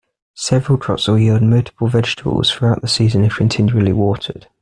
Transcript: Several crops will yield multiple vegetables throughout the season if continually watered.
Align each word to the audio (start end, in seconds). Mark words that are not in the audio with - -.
Several 0.33 0.79
crops 0.79 1.07
will 1.07 1.19
yield 1.19 1.43
multiple 1.43 1.87
vegetables 1.87 2.49
throughout 2.51 2.81
the 2.81 2.87
season 2.87 3.23
if 3.23 3.35
continually 3.35 3.93
watered. 3.93 4.47